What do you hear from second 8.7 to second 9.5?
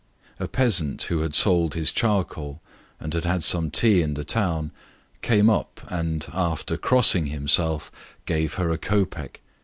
a copeck.